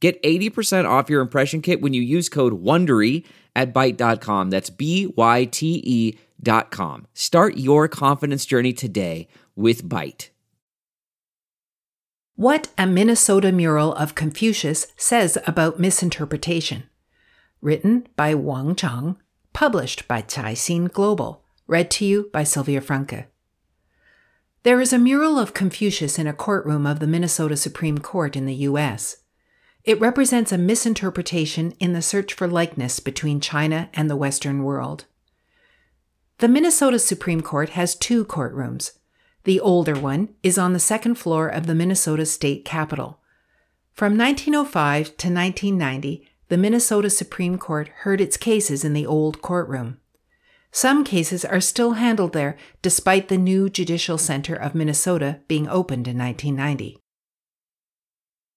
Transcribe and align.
Get 0.00 0.22
80% 0.22 0.88
off 0.88 1.10
your 1.10 1.20
impression 1.20 1.60
kit 1.60 1.80
when 1.80 1.92
you 1.92 2.02
use 2.02 2.28
code 2.28 2.62
WONDERY 2.62 3.24
at 3.56 3.74
Byte.com. 3.74 4.50
That's 4.50 4.70
B-Y-T-E 4.70 6.18
dot 6.40 6.70
com. 6.70 7.06
Start 7.14 7.56
your 7.56 7.88
confidence 7.88 8.46
journey 8.46 8.72
today 8.72 9.26
with 9.56 9.88
Byte. 9.88 10.28
What 12.36 12.68
a 12.78 12.86
Minnesota 12.86 13.50
mural 13.50 13.92
of 13.94 14.14
Confucius 14.14 14.86
says 14.96 15.36
about 15.44 15.80
misinterpretation. 15.80 16.84
Written 17.60 18.06
by 18.14 18.34
Wang 18.34 18.76
Chang, 18.76 19.16
published 19.52 20.06
by 20.06 20.22
Caixin 20.22 20.92
Global, 20.92 21.42
read 21.66 21.90
to 21.90 22.04
you 22.04 22.30
by 22.32 22.44
Sylvia 22.44 22.80
Franke. 22.80 23.26
There 24.62 24.80
is 24.80 24.92
a 24.92 24.98
mural 24.98 25.40
of 25.40 25.54
Confucius 25.54 26.20
in 26.20 26.28
a 26.28 26.32
courtroom 26.32 26.86
of 26.86 27.00
the 27.00 27.08
Minnesota 27.08 27.56
Supreme 27.56 27.98
Court 27.98 28.36
in 28.36 28.46
the 28.46 28.54
U.S. 28.54 29.16
It 29.88 30.02
represents 30.02 30.52
a 30.52 30.58
misinterpretation 30.58 31.72
in 31.80 31.94
the 31.94 32.02
search 32.02 32.34
for 32.34 32.46
likeness 32.46 33.00
between 33.00 33.40
China 33.40 33.88
and 33.94 34.10
the 34.10 34.16
Western 34.16 34.62
world. 34.62 35.06
The 36.40 36.48
Minnesota 36.48 36.98
Supreme 36.98 37.40
Court 37.40 37.70
has 37.70 37.94
two 37.94 38.26
courtrooms. 38.26 38.90
The 39.44 39.58
older 39.58 39.98
one 39.98 40.34
is 40.42 40.58
on 40.58 40.74
the 40.74 40.78
second 40.78 41.14
floor 41.14 41.48
of 41.48 41.66
the 41.66 41.74
Minnesota 41.74 42.26
State 42.26 42.66
Capitol. 42.66 43.20
From 43.94 44.18
1905 44.18 45.16
to 45.16 45.32
1990, 45.32 46.28
the 46.48 46.58
Minnesota 46.58 47.08
Supreme 47.08 47.56
Court 47.56 47.88
heard 48.00 48.20
its 48.20 48.36
cases 48.36 48.84
in 48.84 48.92
the 48.92 49.06
old 49.06 49.40
courtroom. 49.40 49.96
Some 50.70 51.02
cases 51.02 51.46
are 51.46 51.62
still 51.62 51.92
handled 51.92 52.34
there 52.34 52.58
despite 52.82 53.28
the 53.28 53.38
new 53.38 53.70
Judicial 53.70 54.18
Center 54.18 54.54
of 54.54 54.74
Minnesota 54.74 55.40
being 55.48 55.66
opened 55.66 56.06
in 56.06 56.18
1990. 56.18 56.98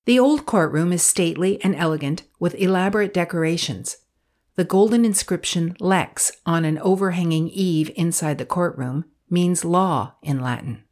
The 0.05 0.19
old 0.19 0.45
courtroom 0.47 0.91
is 0.91 1.03
stately 1.03 1.63
and 1.63 1.75
elegant 1.75 2.23
with 2.39 2.55
elaborate 2.55 3.13
decorations. 3.13 3.97
The 4.55 4.63
golden 4.63 5.05
inscription 5.05 5.75
Lex 5.79 6.31
on 6.45 6.65
an 6.65 6.79
overhanging 6.79 7.49
eave 7.49 7.91
inside 7.95 8.39
the 8.39 8.45
courtroom 8.45 9.05
means 9.29 9.63
law 9.63 10.15
in 10.23 10.39
Latin. 10.39 10.83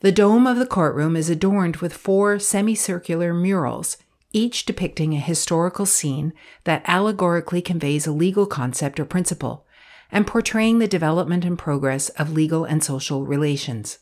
The 0.00 0.12
dome 0.12 0.46
of 0.46 0.58
the 0.58 0.66
courtroom 0.66 1.16
is 1.16 1.30
adorned 1.30 1.76
with 1.76 1.92
four 1.94 2.38
semicircular 2.38 3.34
murals, 3.34 3.96
each 4.32 4.64
depicting 4.64 5.14
a 5.14 5.20
historical 5.20 5.86
scene 5.86 6.32
that 6.64 6.84
allegorically 6.86 7.62
conveys 7.62 8.06
a 8.06 8.12
legal 8.12 8.46
concept 8.46 9.00
or 9.00 9.04
principle, 9.04 9.66
and 10.12 10.26
portraying 10.26 10.78
the 10.78 10.88
development 10.88 11.44
and 11.44 11.58
progress 11.58 12.10
of 12.10 12.32
legal 12.32 12.64
and 12.64 12.84
social 12.84 13.26
relations. 13.26 13.98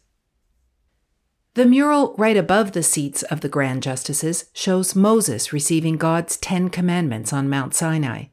The 1.54 1.66
mural 1.66 2.14
right 2.16 2.36
above 2.36 2.72
the 2.72 2.82
seats 2.82 3.22
of 3.24 3.41
the 3.41 3.48
Grand 3.48 3.82
Justices 3.82 4.44
shows 4.52 4.94
Moses 4.94 5.52
receiving 5.52 5.96
God's 5.96 6.36
Ten 6.36 6.68
Commandments 6.68 7.32
on 7.32 7.48
Mount 7.48 7.74
Sinai, 7.74 8.27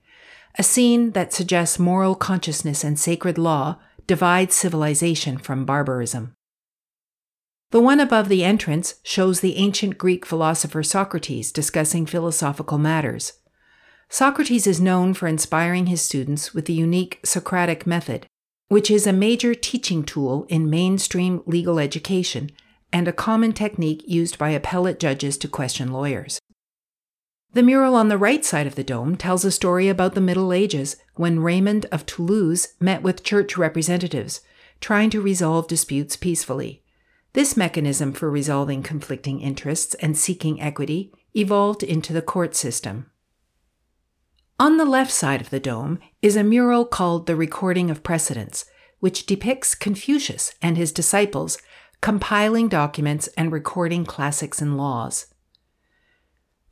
a 0.57 0.63
scene 0.63 1.11
that 1.11 1.33
suggests 1.33 1.79
moral 1.79 2.15
consciousness 2.15 2.83
and 2.83 2.99
sacred 2.99 3.37
law 3.37 3.79
divides 4.07 4.55
civilization 4.55 5.37
from 5.37 5.65
barbarism. 5.65 6.35
The 7.71 7.81
one 7.81 7.99
above 7.99 8.29
the 8.29 8.43
entrance 8.43 8.95
shows 9.03 9.39
the 9.39 9.57
ancient 9.57 9.97
Greek 9.97 10.25
philosopher 10.25 10.83
Socrates 10.83 11.51
discussing 11.51 12.05
philosophical 12.05 12.77
matters. 12.77 13.33
Socrates 14.07 14.67
is 14.67 14.79
known 14.79 15.13
for 15.13 15.27
inspiring 15.27 15.87
his 15.87 16.01
students 16.01 16.53
with 16.53 16.65
the 16.65 16.73
unique 16.73 17.19
Socratic 17.25 17.87
method, 17.87 18.27
which 18.67 18.91
is 18.91 19.07
a 19.07 19.13
major 19.13 19.55
teaching 19.55 20.03
tool 20.03 20.45
in 20.47 20.69
mainstream 20.69 21.41
legal 21.45 21.79
education 21.79 22.51
and 22.95 23.09
a 23.09 23.11
common 23.11 23.51
technique 23.51 24.01
used 24.07 24.37
by 24.37 24.51
appellate 24.51 24.99
judges 24.99 25.37
to 25.37 25.49
question 25.49 25.91
lawyers. 25.91 26.39
The 27.51 27.61
mural 27.61 27.93
on 27.93 28.07
the 28.07 28.17
right 28.17 28.45
side 28.45 28.67
of 28.67 28.75
the 28.75 28.85
dome 28.85 29.17
tells 29.17 29.43
a 29.43 29.51
story 29.51 29.89
about 29.89 30.15
the 30.15 30.21
Middle 30.21 30.53
Ages 30.53 30.95
when 31.15 31.41
Raymond 31.41 31.87
of 31.91 32.05
Toulouse 32.05 32.69
met 32.79 33.03
with 33.03 33.21
church 33.21 33.57
representatives, 33.57 34.39
trying 34.79 35.09
to 35.09 35.19
resolve 35.19 35.67
disputes 35.67 36.15
peacefully. 36.15 36.83
This 37.33 37.57
mechanism 37.57 38.13
for 38.13 38.31
resolving 38.31 38.81
conflicting 38.81 39.41
interests 39.41 39.95
and 39.95 40.17
seeking 40.17 40.61
equity 40.61 41.11
evolved 41.33 41.83
into 41.83 42.13
the 42.13 42.21
court 42.21 42.55
system. 42.55 43.11
On 44.57 44.77
the 44.77 44.85
left 44.85 45.11
side 45.11 45.41
of 45.41 45.49
the 45.49 45.59
dome 45.59 45.99
is 46.21 46.37
a 46.37 46.45
mural 46.45 46.85
called 46.85 47.27
The 47.27 47.35
Recording 47.35 47.91
of 47.91 48.03
Precedents, 48.03 48.63
which 49.01 49.25
depicts 49.25 49.75
Confucius 49.75 50.53
and 50.61 50.77
his 50.77 50.93
disciples 50.93 51.57
compiling 52.05 52.67
documents, 52.67 53.27
and 53.29 53.51
recording 53.51 54.05
classics 54.05 54.61
and 54.61 54.77
laws. 54.77 55.25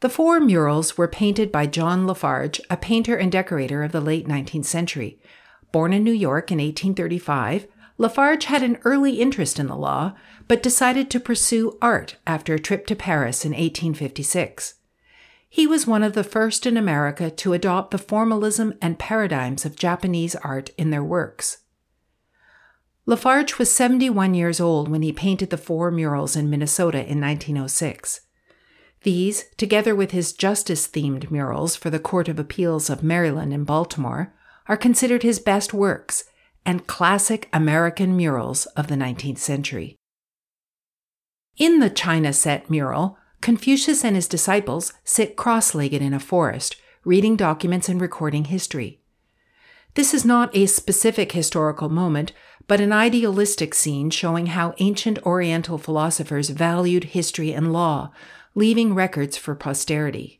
The 0.01 0.07
four 0.07 0.39
murals 0.39 0.95
were 0.95 1.07
painted 1.07 1.51
by 1.51 1.65
John 1.65 2.05
La 2.05 2.13
Farge, 2.13 2.61
a 2.69 2.77
painter 2.77 3.15
and 3.15 3.31
decorator 3.31 3.81
of 3.81 3.91
the 3.91 3.99
late 3.99 4.27
19th 4.27 4.65
century. 4.65 5.19
Born 5.71 5.91
in 5.91 6.03
New 6.03 6.13
York 6.13 6.51
in 6.51 6.59
1835, 6.59 7.65
La 7.97 8.09
Farge 8.09 8.45
had 8.45 8.61
an 8.61 8.77
early 8.85 9.19
interest 9.19 9.57
in 9.57 9.65
the 9.65 9.75
law, 9.75 10.13
but 10.47 10.61
decided 10.61 11.09
to 11.09 11.19
pursue 11.19 11.79
art 11.81 12.17
after 12.27 12.53
a 12.53 12.59
trip 12.59 12.85
to 12.85 12.95
Paris 12.95 13.43
in 13.43 13.53
1856. 13.53 14.75
He 15.49 15.65
was 15.65 15.87
one 15.87 16.03
of 16.03 16.13
the 16.13 16.23
first 16.23 16.67
in 16.67 16.77
America 16.77 17.31
to 17.31 17.53
adopt 17.53 17.89
the 17.89 17.97
formalism 17.97 18.75
and 18.83 18.99
paradigms 18.99 19.65
of 19.65 19.75
Japanese 19.75 20.35
art 20.35 20.69
in 20.77 20.91
their 20.91 21.03
works. 21.03 21.62
La 23.05 23.17
Farge 23.17 23.57
was 23.57 23.69
71 23.69 24.33
years 24.33 24.61
old 24.61 24.87
when 24.87 25.01
he 25.01 25.11
painted 25.11 25.49
the 25.49 25.57
four 25.57 25.91
murals 25.91 26.37
in 26.37 26.49
Minnesota 26.49 26.99
in 26.99 27.19
1906. 27.19 28.21
These, 29.01 29.43
together 29.57 29.93
with 29.93 30.11
his 30.11 30.31
justice 30.31 30.87
themed 30.87 31.29
murals 31.29 31.75
for 31.75 31.89
the 31.89 31.99
Court 31.99 32.29
of 32.29 32.39
Appeals 32.39 32.89
of 32.89 33.03
Maryland 33.03 33.51
in 33.51 33.65
Baltimore, 33.65 34.33
are 34.67 34.77
considered 34.77 35.23
his 35.23 35.39
best 35.39 35.73
works 35.73 36.23
and 36.65 36.87
classic 36.87 37.49
American 37.51 38.15
murals 38.15 38.67
of 38.67 38.87
the 38.87 38.95
19th 38.95 39.39
century. 39.39 39.97
In 41.57 41.79
the 41.79 41.89
China 41.89 42.31
set 42.31 42.69
mural, 42.69 43.17
Confucius 43.41 44.05
and 44.05 44.15
his 44.15 44.29
disciples 44.29 44.93
sit 45.03 45.35
cross 45.35 45.75
legged 45.75 46.01
in 46.01 46.13
a 46.13 46.19
forest, 46.21 46.77
reading 47.03 47.35
documents 47.35 47.89
and 47.89 47.99
recording 47.99 48.45
history. 48.45 49.01
This 49.95 50.13
is 50.13 50.25
not 50.25 50.55
a 50.55 50.65
specific 50.65 51.33
historical 51.33 51.89
moment, 51.89 52.31
but 52.67 52.79
an 52.79 52.91
idealistic 52.91 53.73
scene 53.73 54.09
showing 54.09 54.47
how 54.47 54.73
ancient 54.79 55.25
Oriental 55.25 55.77
philosophers 55.77 56.49
valued 56.49 57.05
history 57.05 57.53
and 57.53 57.73
law, 57.73 58.11
leaving 58.55 58.93
records 58.93 59.37
for 59.37 59.55
posterity. 59.55 60.39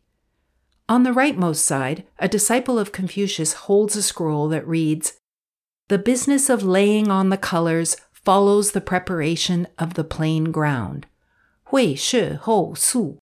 On 0.88 1.04
the 1.04 1.12
rightmost 1.12 1.58
side, 1.58 2.06
a 2.20 2.28
disciple 2.28 2.78
of 2.78 2.92
Confucius 2.92 3.54
holds 3.54 3.96
a 3.96 4.04
scroll 4.04 4.48
that 4.50 4.68
reads 4.68 5.14
The 5.88 5.98
business 5.98 6.50
of 6.50 6.64
laying 6.64 7.10
on 7.10 7.30
the 7.30 7.38
colors 7.38 7.98
follows 8.12 8.72
the 8.72 8.82
preparation 8.82 9.68
of 9.78 9.96
the 9.96 10.04
plain 10.04 10.52
ground. 10.52 11.08
Hui 11.66 11.96
shi 11.96 12.36
hou 12.42 12.76
su. 12.76 13.18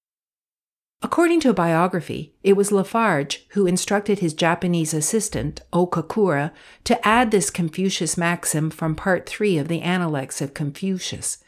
According 1.03 1.39
to 1.41 1.49
a 1.49 1.53
biography, 1.53 2.35
it 2.43 2.53
was 2.53 2.71
La 2.71 2.83
Farge 2.83 3.47
who 3.49 3.65
instructed 3.65 4.19
his 4.19 4.35
Japanese 4.35 4.93
assistant, 4.93 5.61
Okakura, 5.73 6.51
to 6.83 7.07
add 7.07 7.31
this 7.31 7.49
Confucius 7.49 8.17
maxim 8.17 8.69
from 8.69 8.93
part 8.93 9.27
3 9.27 9.57
of 9.57 9.67
the 9.67 9.81
Analects 9.81 10.41
of 10.41 10.53
Confucius, 10.53 11.39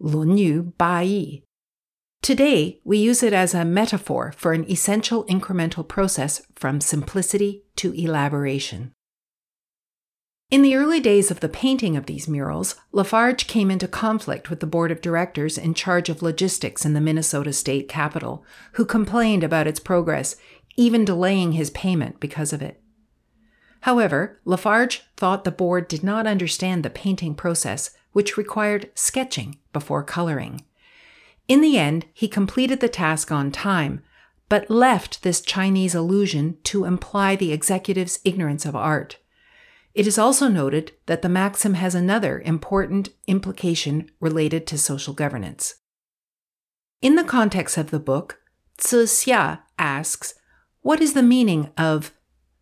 Lunyu 0.00 0.74
Bayi. 0.74 1.42
Today, 2.20 2.80
we 2.84 2.98
use 2.98 3.22
it 3.22 3.32
as 3.32 3.54
a 3.54 3.64
metaphor 3.64 4.32
for 4.36 4.52
an 4.52 4.70
essential 4.70 5.24
incremental 5.24 5.88
process 5.88 6.42
from 6.54 6.80
simplicity 6.80 7.64
to 7.76 7.92
elaboration. 7.94 8.92
In 10.52 10.60
the 10.60 10.76
early 10.76 11.00
days 11.00 11.30
of 11.30 11.40
the 11.40 11.48
painting 11.48 11.96
of 11.96 12.04
these 12.04 12.28
murals, 12.28 12.76
La 12.92 13.04
Farge 13.04 13.46
came 13.46 13.70
into 13.70 13.88
conflict 13.88 14.50
with 14.50 14.60
the 14.60 14.66
board 14.66 14.90
of 14.90 15.00
directors 15.00 15.56
in 15.56 15.72
charge 15.72 16.10
of 16.10 16.20
logistics 16.20 16.84
in 16.84 16.92
the 16.92 17.00
Minnesota 17.00 17.54
state 17.54 17.88
capitol, 17.88 18.44
who 18.72 18.84
complained 18.84 19.42
about 19.42 19.66
its 19.66 19.80
progress, 19.80 20.36
even 20.76 21.06
delaying 21.06 21.52
his 21.52 21.70
payment 21.70 22.20
because 22.20 22.52
of 22.52 22.60
it. 22.60 22.82
However, 23.80 24.42
La 24.44 24.56
Farge 24.56 25.04
thought 25.16 25.44
the 25.44 25.50
board 25.50 25.88
did 25.88 26.02
not 26.02 26.26
understand 26.26 26.82
the 26.82 26.90
painting 26.90 27.34
process, 27.34 27.96
which 28.12 28.36
required 28.36 28.90
sketching 28.94 29.56
before 29.72 30.02
coloring. 30.02 30.60
In 31.48 31.62
the 31.62 31.78
end, 31.78 32.04
he 32.12 32.28
completed 32.28 32.80
the 32.80 32.90
task 32.90 33.32
on 33.32 33.52
time, 33.52 34.02
but 34.50 34.68
left 34.68 35.22
this 35.22 35.40
Chinese 35.40 35.94
allusion 35.94 36.58
to 36.64 36.84
imply 36.84 37.36
the 37.36 37.52
executive's 37.52 38.20
ignorance 38.22 38.66
of 38.66 38.76
art. 38.76 39.16
It 39.94 40.06
is 40.06 40.18
also 40.18 40.48
noted 40.48 40.92
that 41.06 41.22
the 41.22 41.28
maxim 41.28 41.74
has 41.74 41.94
another 41.94 42.40
important 42.40 43.10
implication 43.26 44.10
related 44.20 44.66
to 44.68 44.78
social 44.78 45.12
governance. 45.12 45.74
In 47.02 47.16
the 47.16 47.24
context 47.24 47.76
of 47.76 47.90
the 47.90 47.98
book, 47.98 48.38
Tzu 48.78 49.04
Xia 49.04 49.60
asks, 49.78 50.34
What 50.80 51.00
is 51.00 51.12
the 51.12 51.22
meaning 51.22 51.70
of 51.76 52.12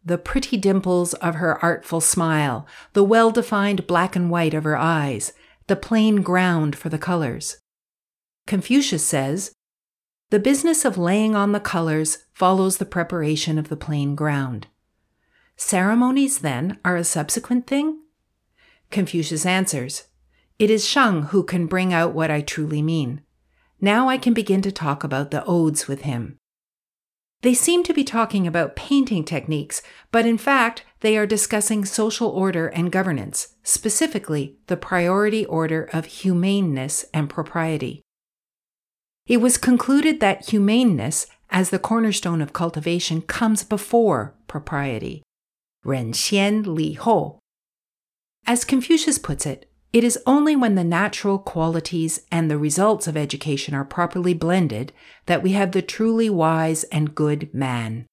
the 0.04 0.18
pretty 0.18 0.56
dimples 0.56 1.14
of 1.14 1.36
her 1.36 1.62
artful 1.62 2.00
smile, 2.00 2.66
the 2.94 3.04
well 3.04 3.30
defined 3.30 3.86
black 3.86 4.16
and 4.16 4.30
white 4.30 4.54
of 4.54 4.64
her 4.64 4.76
eyes, 4.76 5.32
the 5.68 5.76
plain 5.76 6.22
ground 6.22 6.74
for 6.74 6.88
the 6.88 6.98
colors? 6.98 7.58
Confucius 8.46 9.04
says, 9.04 9.52
The 10.30 10.40
business 10.40 10.84
of 10.84 10.98
laying 10.98 11.36
on 11.36 11.52
the 11.52 11.60
colors 11.60 12.26
follows 12.32 12.78
the 12.78 12.86
preparation 12.86 13.56
of 13.58 13.68
the 13.68 13.76
plain 13.76 14.16
ground. 14.16 14.66
Ceremonies, 15.60 16.38
then, 16.38 16.78
are 16.86 16.96
a 16.96 17.04
subsequent 17.04 17.66
thing? 17.66 18.00
Confucius 18.90 19.44
answers, 19.44 20.04
It 20.58 20.70
is 20.70 20.88
Shang 20.88 21.24
who 21.24 21.44
can 21.44 21.66
bring 21.66 21.92
out 21.92 22.14
what 22.14 22.30
I 22.30 22.40
truly 22.40 22.80
mean. 22.80 23.20
Now 23.78 24.08
I 24.08 24.16
can 24.16 24.32
begin 24.32 24.62
to 24.62 24.72
talk 24.72 25.04
about 25.04 25.30
the 25.30 25.44
odes 25.44 25.86
with 25.86 26.00
him. 26.00 26.38
They 27.42 27.52
seem 27.52 27.84
to 27.84 27.92
be 27.92 28.04
talking 28.04 28.46
about 28.46 28.74
painting 28.74 29.22
techniques, 29.22 29.82
but 30.10 30.24
in 30.24 30.38
fact, 30.38 30.84
they 31.00 31.16
are 31.18 31.26
discussing 31.26 31.84
social 31.84 32.30
order 32.30 32.68
and 32.68 32.90
governance, 32.90 33.48
specifically 33.62 34.56
the 34.66 34.78
priority 34.78 35.44
order 35.44 35.90
of 35.92 36.06
humaneness 36.06 37.04
and 37.12 37.28
propriety. 37.28 38.00
It 39.26 39.42
was 39.42 39.58
concluded 39.58 40.20
that 40.20 40.48
humaneness, 40.48 41.26
as 41.50 41.68
the 41.68 41.78
cornerstone 41.78 42.40
of 42.40 42.54
cultivation, 42.54 43.20
comes 43.20 43.62
before 43.62 44.34
propriety. 44.48 45.22
Ren 45.84 46.12
Xian 46.12 46.66
Li 46.66 46.92
Hou. 46.92 47.38
As 48.46 48.64
Confucius 48.64 49.18
puts 49.18 49.46
it, 49.46 49.70
it 49.92 50.04
is 50.04 50.18
only 50.26 50.54
when 50.54 50.76
the 50.76 50.84
natural 50.84 51.38
qualities 51.38 52.20
and 52.30 52.50
the 52.50 52.58
results 52.58 53.06
of 53.06 53.16
education 53.16 53.74
are 53.74 53.84
properly 53.84 54.34
blended 54.34 54.92
that 55.26 55.42
we 55.42 55.52
have 55.52 55.72
the 55.72 55.82
truly 55.82 56.30
wise 56.30 56.84
and 56.84 57.14
good 57.14 57.52
man. 57.52 58.06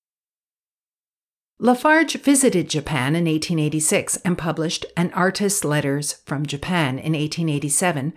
La 1.59 1.73
Farge 1.73 2.13
visited 2.21 2.69
Japan 2.69 3.15
in 3.15 3.25
1886 3.25 4.17
and 4.17 4.37
published 4.37 4.85
An 4.95 5.11
Artist's 5.13 5.63
Letters 5.63 6.13
from 6.25 6.45
Japan 6.45 6.99
in 6.99 7.13
1887, 7.13 8.13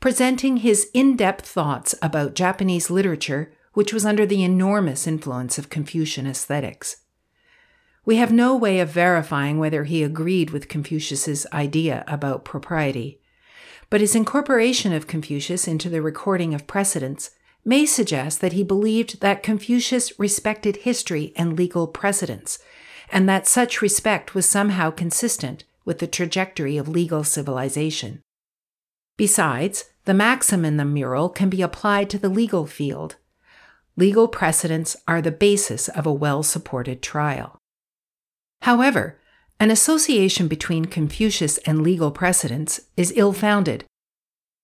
presenting 0.00 0.58
his 0.58 0.90
in 0.92 1.16
depth 1.16 1.46
thoughts 1.46 1.94
about 2.02 2.34
Japanese 2.34 2.90
literature, 2.90 3.52
which 3.74 3.92
was 3.92 4.06
under 4.06 4.26
the 4.26 4.42
enormous 4.42 5.06
influence 5.06 5.58
of 5.58 5.70
Confucian 5.70 6.26
aesthetics. 6.26 7.04
We 8.04 8.16
have 8.16 8.32
no 8.32 8.56
way 8.56 8.80
of 8.80 8.90
verifying 8.90 9.58
whether 9.58 9.84
he 9.84 10.02
agreed 10.02 10.50
with 10.50 10.68
Confucius's 10.68 11.46
idea 11.52 12.04
about 12.06 12.44
propriety, 12.44 13.20
but 13.90 14.00
his 14.00 14.14
incorporation 14.14 14.92
of 14.92 15.06
Confucius 15.06 15.68
into 15.68 15.88
the 15.88 16.02
recording 16.02 16.54
of 16.54 16.66
precedents 16.66 17.30
may 17.64 17.84
suggest 17.84 18.40
that 18.40 18.54
he 18.54 18.64
believed 18.64 19.20
that 19.20 19.42
Confucius 19.42 20.18
respected 20.18 20.76
history 20.76 21.32
and 21.36 21.58
legal 21.58 21.86
precedents, 21.86 22.58
and 23.10 23.28
that 23.28 23.46
such 23.46 23.82
respect 23.82 24.34
was 24.34 24.48
somehow 24.48 24.90
consistent 24.90 25.64
with 25.84 25.98
the 25.98 26.06
trajectory 26.06 26.76
of 26.76 26.88
legal 26.88 27.24
civilization. 27.24 28.22
Besides, 29.16 29.86
the 30.04 30.14
maxim 30.14 30.64
in 30.64 30.76
the 30.76 30.84
mural 30.84 31.28
can 31.28 31.50
be 31.50 31.60
applied 31.60 32.08
to 32.10 32.18
the 32.18 32.28
legal 32.28 32.66
field. 32.66 33.16
Legal 33.96 34.28
precedents 34.28 34.96
are 35.06 35.20
the 35.20 35.32
basis 35.32 35.88
of 35.88 36.06
a 36.06 36.12
well 36.12 36.42
supported 36.42 37.02
trial. 37.02 37.57
However, 38.62 39.18
an 39.60 39.70
association 39.70 40.46
between 40.46 40.84
Confucius 40.84 41.58
and 41.58 41.82
legal 41.82 42.10
precedents 42.10 42.80
is 42.96 43.12
ill 43.16 43.32
founded. 43.32 43.84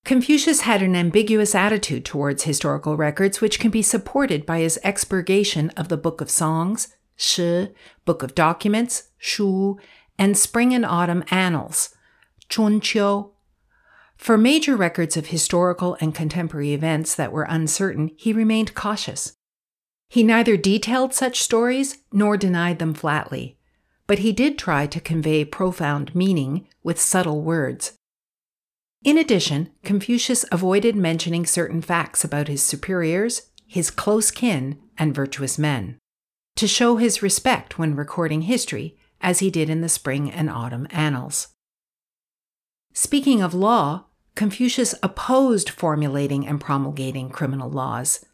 Confucius 0.05 0.61
had 0.61 0.83
an 0.83 0.95
ambiguous 0.95 1.55
attitude 1.55 2.05
towards 2.05 2.45
historical 2.45 2.97
records, 2.97 3.41
which 3.41 3.59
can 3.59 3.71
be 3.71 3.83
supported 3.83 4.45
by 4.45 4.59
his 4.59 4.79
expurgation 4.85 5.71
of 5.71 5.89
the 5.89 5.97
Book 5.97 6.21
of 6.21 6.31
Songs, 6.31 6.95
Shi, 7.17 7.69
Book 8.05 8.23
of 8.23 8.35
Documents, 8.35 9.05
Shu, 9.19 9.79
and 10.19 10.37
Spring 10.37 10.75
and 10.75 10.85
Autumn 10.85 11.25
Annals, 11.31 11.95
Chunqiu. 12.51 13.31
For 14.17 14.37
major 14.37 14.77
records 14.77 15.17
of 15.17 15.29
historical 15.29 15.97
and 16.01 16.15
contemporary 16.15 16.73
events 16.73 17.15
that 17.15 17.33
were 17.33 17.47
uncertain, 17.49 18.11
he 18.17 18.33
remained 18.33 18.75
cautious. 18.75 19.33
He 20.09 20.23
neither 20.23 20.57
detailed 20.57 21.15
such 21.15 21.43
stories 21.43 21.99
nor 22.13 22.37
denied 22.37 22.79
them 22.79 22.95
flatly 22.95 23.57
but 24.07 24.21
he 24.21 24.33
did 24.33 24.59
try 24.59 24.87
to 24.87 25.01
convey 25.01 25.45
profound 25.45 26.15
meaning 26.15 26.67
with 26.83 27.01
subtle 27.01 27.41
words. 27.41 27.93
In 29.03 29.19
addition, 29.19 29.71
Confucius 29.83 30.45
avoided 30.51 30.97
mentioning 30.97 31.45
certain 31.45 31.83
facts 31.83 32.25
about 32.25 32.49
his 32.49 32.63
superiors, 32.63 33.51
his 33.67 33.91
close 33.91 34.31
kin, 34.31 34.79
and 34.97 35.15
virtuous 35.15 35.59
men, 35.59 35.99
to 36.57 36.67
show 36.67 36.97
his 36.97 37.23
respect 37.23 37.79
when 37.79 37.97
recording 37.97 38.43
history, 38.43 38.97
as 39.21 39.41
he 39.41 39.51
did 39.51 39.71
in 39.71 39.81
the 39.81 39.89
Spring 39.89 40.31
and 40.31 40.51
Autumn 40.51 40.87
Annals. 40.91 41.49
Speaking 42.93 43.43
of 43.43 43.55
law, 43.55 44.05
Confucius 44.35 44.95
opposed 45.03 45.71
formulating 45.71 46.47
and 46.47 46.61
promulgating 46.61 47.31
criminal 47.31 47.71
laws. 47.71 48.25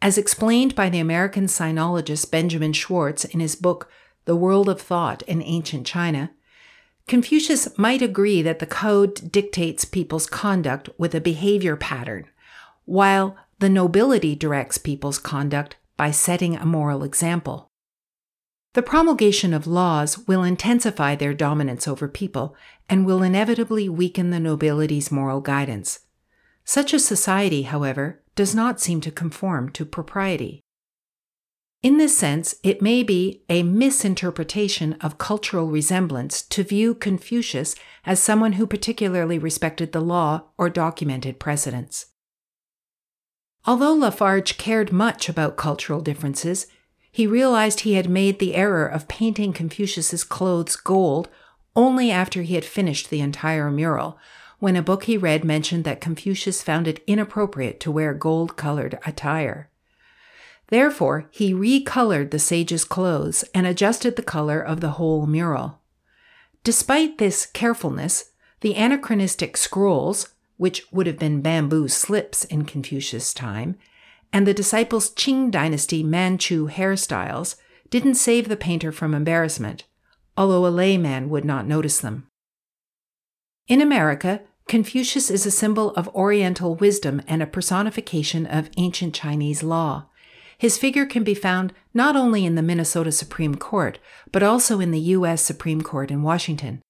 As 0.00 0.18
explained 0.18 0.74
by 0.74 0.88
the 0.88 1.00
American 1.00 1.46
sinologist 1.46 2.30
Benjamin 2.30 2.72
Schwartz 2.72 3.24
in 3.24 3.40
his 3.40 3.56
book 3.56 3.90
the 4.28 4.36
world 4.36 4.68
of 4.68 4.78
thought 4.78 5.22
in 5.22 5.42
ancient 5.42 5.86
China, 5.86 6.30
Confucius 7.06 7.66
might 7.78 8.02
agree 8.02 8.42
that 8.42 8.58
the 8.58 8.66
code 8.66 9.32
dictates 9.32 9.86
people's 9.86 10.26
conduct 10.26 10.90
with 10.98 11.14
a 11.14 11.20
behavior 11.20 11.76
pattern, 11.76 12.26
while 12.84 13.38
the 13.58 13.70
nobility 13.70 14.36
directs 14.36 14.76
people's 14.76 15.18
conduct 15.18 15.76
by 15.96 16.10
setting 16.10 16.54
a 16.54 16.66
moral 16.66 17.04
example. 17.04 17.70
The 18.74 18.82
promulgation 18.82 19.54
of 19.54 19.66
laws 19.66 20.18
will 20.28 20.42
intensify 20.42 21.14
their 21.14 21.32
dominance 21.32 21.88
over 21.88 22.06
people 22.06 22.54
and 22.86 23.06
will 23.06 23.22
inevitably 23.22 23.88
weaken 23.88 24.28
the 24.28 24.38
nobility's 24.38 25.10
moral 25.10 25.40
guidance. 25.40 26.00
Such 26.66 26.92
a 26.92 26.98
society, 26.98 27.62
however, 27.62 28.22
does 28.34 28.54
not 28.54 28.78
seem 28.78 29.00
to 29.00 29.10
conform 29.10 29.70
to 29.70 29.86
propriety. 29.86 30.60
In 31.80 31.96
this 31.96 32.18
sense, 32.18 32.56
it 32.64 32.82
may 32.82 33.04
be 33.04 33.44
a 33.48 33.62
misinterpretation 33.62 34.94
of 34.94 35.16
cultural 35.16 35.68
resemblance 35.68 36.42
to 36.42 36.64
view 36.64 36.92
Confucius 36.92 37.76
as 38.04 38.20
someone 38.20 38.54
who 38.54 38.66
particularly 38.66 39.38
respected 39.38 39.92
the 39.92 40.00
law 40.00 40.42
or 40.58 40.68
documented 40.68 41.38
precedents. 41.38 42.06
Although 43.64 43.94
La 43.94 44.10
Farge 44.10 44.58
cared 44.58 44.92
much 44.92 45.28
about 45.28 45.56
cultural 45.56 46.00
differences, 46.00 46.66
he 47.12 47.28
realized 47.28 47.80
he 47.80 47.94
had 47.94 48.10
made 48.10 48.40
the 48.40 48.56
error 48.56 48.86
of 48.86 49.06
painting 49.06 49.52
Confucius's 49.52 50.24
clothes 50.24 50.74
gold 50.74 51.28
only 51.76 52.10
after 52.10 52.42
he 52.42 52.56
had 52.56 52.64
finished 52.64 53.08
the 53.08 53.20
entire 53.20 53.70
mural, 53.70 54.18
when 54.58 54.74
a 54.74 54.82
book 54.82 55.04
he 55.04 55.16
read 55.16 55.44
mentioned 55.44 55.84
that 55.84 56.00
Confucius 56.00 56.60
found 56.60 56.88
it 56.88 57.04
inappropriate 57.06 57.78
to 57.78 57.92
wear 57.92 58.14
gold 58.14 58.56
colored 58.56 58.98
attire. 59.06 59.70
Therefore, 60.68 61.28
he 61.30 61.52
recolored 61.54 62.30
the 62.30 62.38
sage's 62.38 62.84
clothes 62.84 63.42
and 63.54 63.66
adjusted 63.66 64.16
the 64.16 64.22
color 64.22 64.60
of 64.60 64.80
the 64.80 64.92
whole 64.92 65.26
mural. 65.26 65.80
Despite 66.62 67.18
this 67.18 67.46
carefulness, 67.46 68.32
the 68.60 68.74
anachronistic 68.74 69.56
scrolls, 69.56 70.28
which 70.56 70.90
would 70.92 71.06
have 71.06 71.18
been 71.18 71.40
bamboo 71.40 71.88
slips 71.88 72.44
in 72.44 72.64
Confucius' 72.64 73.32
time, 73.32 73.76
and 74.32 74.46
the 74.46 74.52
disciples' 74.52 75.10
Qing 75.10 75.50
dynasty 75.50 76.02
Manchu 76.02 76.68
hairstyles 76.68 77.56
didn't 77.88 78.16
save 78.16 78.48
the 78.48 78.56
painter 78.56 78.92
from 78.92 79.14
embarrassment, 79.14 79.84
although 80.36 80.66
a 80.66 80.68
layman 80.68 81.30
would 81.30 81.44
not 81.44 81.66
notice 81.66 82.00
them. 82.00 82.26
In 83.68 83.80
America, 83.80 84.42
Confucius 84.66 85.30
is 85.30 85.46
a 85.46 85.50
symbol 85.50 85.92
of 85.92 86.14
Oriental 86.14 86.74
wisdom 86.74 87.22
and 87.26 87.42
a 87.42 87.46
personification 87.46 88.44
of 88.44 88.68
ancient 88.76 89.14
Chinese 89.14 89.62
law. 89.62 90.06
His 90.58 90.76
figure 90.76 91.06
can 91.06 91.22
be 91.22 91.34
found 91.34 91.72
not 91.94 92.16
only 92.16 92.44
in 92.44 92.56
the 92.56 92.62
Minnesota 92.62 93.12
Supreme 93.12 93.54
Court, 93.54 93.98
but 94.32 94.42
also 94.42 94.80
in 94.80 94.90
the 94.90 95.00
U.S. 95.16 95.40
Supreme 95.40 95.82
Court 95.82 96.10
in 96.10 96.22
Washington. 96.22 96.82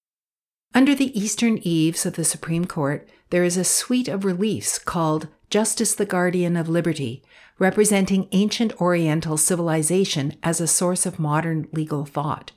Under 0.74 0.94
the 0.94 1.18
eastern 1.18 1.58
eaves 1.62 2.06
of 2.06 2.14
the 2.14 2.24
Supreme 2.24 2.64
Court, 2.64 3.08
there 3.30 3.44
is 3.44 3.56
a 3.56 3.64
suite 3.64 4.08
of 4.08 4.24
reliefs 4.24 4.78
called 4.78 5.28
Justice 5.50 5.94
the 5.94 6.06
Guardian 6.06 6.56
of 6.56 6.68
Liberty, 6.68 7.22
representing 7.58 8.28
ancient 8.32 8.78
Oriental 8.80 9.36
civilization 9.36 10.34
as 10.42 10.60
a 10.60 10.66
source 10.66 11.04
of 11.04 11.18
modern 11.18 11.68
legal 11.72 12.06
thought. 12.06 12.52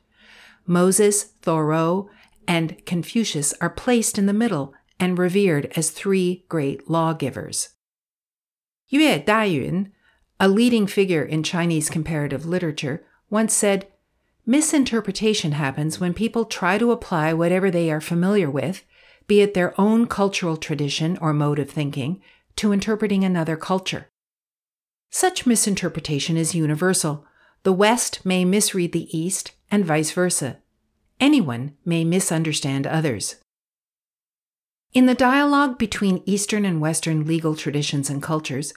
Moses, 0.66 1.24
Thoreau, 1.42 2.10
and 2.48 2.86
Confucius 2.86 3.54
are 3.60 3.70
placed 3.70 4.18
in 4.18 4.28
the 4.28 4.34
middle 4.34 4.74
and 5.00 5.18
revered 5.18 5.72
as 5.76 5.90
three 5.90 6.46
great 6.48 6.90
lawgivers. 6.90 7.70
Yue 8.90 9.20
Daiyun 9.20 9.92
a 10.42 10.48
leading 10.50 10.88
figure 10.88 11.24
in 11.24 11.44
Chinese 11.44 11.88
comparative 11.88 12.48
literature, 12.48 13.06
once 13.30 13.54
said, 13.54 13.88
Misinterpretation 14.44 15.52
happens 15.52 16.00
when 16.00 16.16
people 16.16 16.46
try 16.46 16.80
to 16.80 16.92
apply 16.92 17.32
whatever 17.32 17.70
they 17.70 17.92
are 17.92 18.02
familiar 18.02 18.50
with, 18.50 18.84
be 19.28 19.42
it 19.42 19.54
their 19.54 19.80
own 19.80 20.08
cultural 20.08 20.58
tradition 20.58 21.16
or 21.22 21.32
mode 21.32 21.60
of 21.60 21.70
thinking, 21.70 22.20
to 22.56 22.72
interpreting 22.72 23.24
another 23.24 23.56
culture. 23.56 24.10
Such 25.12 25.46
misinterpretation 25.46 26.38
is 26.38 26.56
universal. 26.56 27.24
The 27.62 27.72
West 27.72 28.26
may 28.26 28.44
misread 28.44 28.94
the 28.94 29.16
East, 29.16 29.52
and 29.70 29.86
vice 29.86 30.10
versa. 30.10 30.58
Anyone 31.20 31.78
may 31.86 32.04
misunderstand 32.04 32.88
others. 32.88 33.36
In 34.92 35.06
the 35.06 35.14
dialogue 35.14 35.78
between 35.78 36.24
Eastern 36.26 36.66
and 36.66 36.82
Western 36.82 37.28
legal 37.28 37.56
traditions 37.56 38.10
and 38.10 38.24
cultures, 38.24 38.74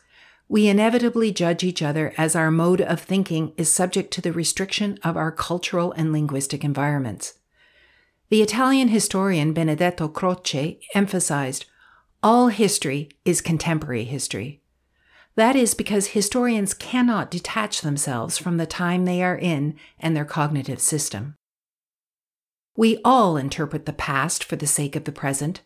we 0.49 0.69
inevitably 0.69 1.33
judge 1.33 1.65
each 1.65 1.83
other 1.83 2.13
as 2.17 2.37
our 2.37 2.51
mode 2.51 2.81
of 2.81 3.01
thinking 3.01 3.53
is 3.57 3.73
subject 3.73 4.13
to 4.13 4.21
the 4.21 4.33
restriction 4.33 4.99
of 5.03 5.17
our 5.17 5.33
cultural 5.33 5.93
and 5.93 6.13
linguistic 6.13 6.63
environments. 6.65 7.35
The 8.29 8.43
Italian 8.43 8.89
historian 8.89 9.53
Benedetto 9.53 10.09
Croce 10.09 10.81
emphasized 10.95 11.67
all 12.23 12.49
history 12.49 13.11
is 13.25 13.41
contemporary 13.41 14.05
history. 14.05 14.63
That 15.37 15.57
is 15.57 15.75
because 15.75 16.09
historians 16.09 16.73
cannot 16.73 17.31
detach 17.31 17.81
themselves 17.81 18.39
from 18.39 18.57
the 18.57 18.67
time 18.67 19.05
they 19.05 19.23
are 19.23 19.37
in 19.37 19.77
and 19.99 20.17
their 20.17 20.25
cognitive 20.25 20.81
system. 20.81 21.35
We 22.77 22.99
all 23.05 23.37
interpret 23.37 23.87
the 23.87 23.93
past 23.93 24.43
for 24.43 24.57
the 24.57 24.67
sake 24.67 24.97
of 24.97 25.05
the 25.05 25.13
present. 25.13 25.63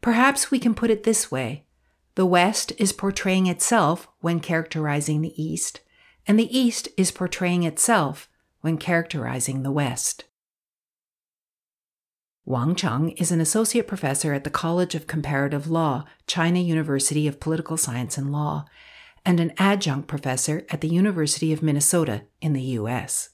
Perhaps 0.00 0.50
we 0.50 0.58
can 0.58 0.74
put 0.74 0.90
it 0.90 1.04
this 1.04 1.30
way 1.30 1.63
the 2.14 2.26
West 2.26 2.72
is 2.78 2.92
portraying 2.92 3.46
itself 3.46 4.08
when 4.20 4.40
characterizing 4.40 5.20
the 5.20 5.42
East, 5.42 5.80
and 6.26 6.38
the 6.38 6.56
East 6.56 6.88
is 6.96 7.10
portraying 7.10 7.64
itself 7.64 8.28
when 8.60 8.78
characterizing 8.78 9.62
the 9.62 9.72
West. 9.72 10.24
Wang 12.46 12.74
Chang 12.74 13.10
is 13.12 13.32
an 13.32 13.40
associate 13.40 13.88
professor 13.88 14.32
at 14.34 14.44
the 14.44 14.50
College 14.50 14.94
of 14.94 15.06
Comparative 15.06 15.70
Law, 15.70 16.04
China 16.26 16.58
University 16.58 17.26
of 17.26 17.40
Political 17.40 17.78
Science 17.78 18.18
and 18.18 18.30
Law, 18.30 18.66
and 19.24 19.40
an 19.40 19.52
adjunct 19.56 20.06
professor 20.06 20.66
at 20.68 20.82
the 20.82 20.88
University 20.88 21.52
of 21.52 21.62
Minnesota 21.62 22.24
in 22.42 22.52
the 22.52 22.62
U.S. 22.62 23.30